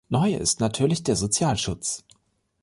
[0.09, 2.03] Neu ist natürlich der Sozialschutz.